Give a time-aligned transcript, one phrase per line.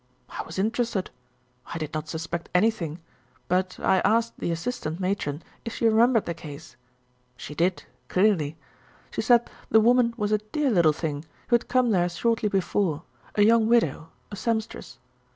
[0.31, 1.11] I was interested.
[1.67, 2.97] I did not suspect anything,
[3.47, 6.75] but I asked the assistant matron if she remembered the case.
[7.37, 8.57] She did, clearly.
[9.11, 13.03] She said the woman was a dear little thing, who had come there shortly before,
[13.35, 14.97] a young widow, a seamstress.